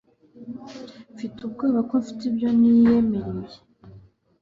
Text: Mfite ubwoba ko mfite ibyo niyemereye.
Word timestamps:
Mfite 1.13 1.37
ubwoba 1.47 1.79
ko 1.89 1.93
mfite 2.01 2.21
ibyo 2.29 2.49
niyemereye. 2.59 3.57